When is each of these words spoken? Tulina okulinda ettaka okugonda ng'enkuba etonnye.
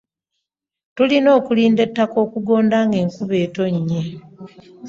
Tulina 0.95 1.29
okulinda 1.37 1.81
ettaka 1.87 2.17
okugonda 2.25 2.77
ng'enkuba 2.87 3.35
etonnye. 3.45 4.01